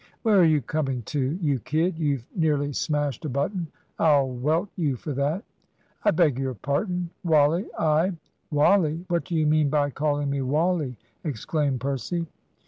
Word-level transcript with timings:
"Where 0.23 0.39
are 0.41 0.45
you 0.45 0.63
coming 0.63 1.03
to, 1.03 1.37
you 1.43 1.59
kid. 1.59 1.99
You've 1.99 2.25
nearly 2.35 2.73
smashed 2.73 3.23
a 3.25 3.29
button. 3.29 3.67
I'll 3.99 4.29
welt 4.31 4.69
you 4.75 4.95
for 4.95 5.13
that." 5.13 5.43
"I 6.03 6.09
beg 6.09 6.39
your 6.39 6.55
pardon, 6.55 7.11
Wally, 7.23 7.67
I" 7.77 8.13
"Wally 8.51 9.05
what 9.09 9.25
do 9.25 9.35
you 9.35 9.45
mean 9.45 9.69
by 9.69 9.91
calling 9.91 10.31
me 10.31 10.41
Wally?" 10.41 10.97
exclaimed 11.23 11.81
Percy. 11.81 12.25